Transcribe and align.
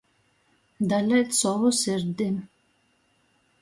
Daleit 0.89 1.31
sovu 1.41 1.71
sirdi. 1.81 2.29